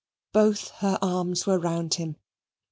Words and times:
Both 0.33 0.69
her 0.77 0.97
arms 1.03 1.45
were 1.45 1.59
round 1.59 1.93
him. 1.93 2.15